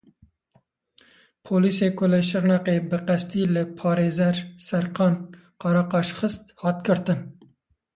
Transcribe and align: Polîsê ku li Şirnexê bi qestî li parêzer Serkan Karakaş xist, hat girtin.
Polîsê 1.45 1.87
ku 1.97 2.05
li 2.11 2.21
Şirnexê 2.29 2.75
bi 2.89 2.97
qestî 3.07 3.43
li 3.53 3.63
parêzer 3.79 4.35
Serkan 4.67 5.13
Karakaş 5.61 6.07
xist, 6.17 6.43
hat 6.61 6.77
girtin. 6.85 7.19